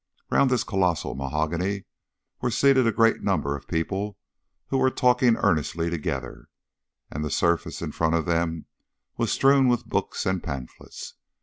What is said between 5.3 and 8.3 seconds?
earnestly together, and the surface in front of